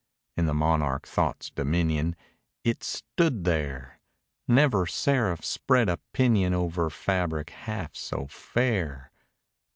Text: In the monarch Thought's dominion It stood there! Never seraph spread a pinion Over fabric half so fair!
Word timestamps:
In 0.35 0.47
the 0.47 0.53
monarch 0.55 1.05
Thought's 1.07 1.51
dominion 1.51 2.15
It 2.63 2.83
stood 2.83 3.43
there! 3.43 3.99
Never 4.47 4.87
seraph 4.87 5.43
spread 5.45 5.89
a 5.89 5.99
pinion 6.11 6.55
Over 6.55 6.89
fabric 6.89 7.51
half 7.51 7.95
so 7.95 8.25
fair! 8.25 9.11